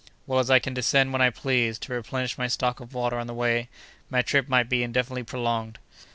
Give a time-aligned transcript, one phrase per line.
[0.25, 3.27] "Well, as I can descend when I please, to replenish my stock of water on
[3.27, 3.69] the way,
[4.09, 5.77] my trip might be indefinitely prolonged.